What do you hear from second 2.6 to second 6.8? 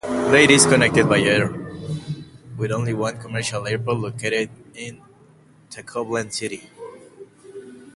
only one commercial airport located in Tacloban City.